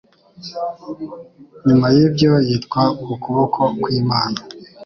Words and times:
Nyuma 1.65 1.87
y’ibyo 1.95 2.31
Yitwa 2.47 2.81
Ukuboko 3.13 3.59
kwImana 3.81 4.37